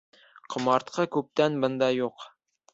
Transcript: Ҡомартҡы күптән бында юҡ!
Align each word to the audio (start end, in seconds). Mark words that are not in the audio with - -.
Ҡомартҡы 0.53 1.05
күптән 1.17 1.61
бында 1.67 1.93
юҡ! 2.01 2.29